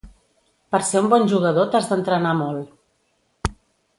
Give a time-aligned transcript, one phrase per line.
[0.75, 3.55] Per ser un bon jugador t'has d'entrenar molt.